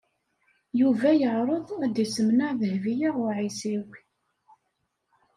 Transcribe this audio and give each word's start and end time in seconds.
Yuba 0.79 1.09
yeɛreḍ 1.19 1.67
ad 1.85 1.91
d-isemneɛ 1.93 2.51
Dehbiya 2.59 3.09
u 3.21 3.23
Ɛisiw. 3.37 3.85